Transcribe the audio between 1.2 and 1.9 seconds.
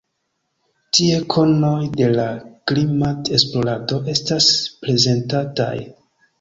konoj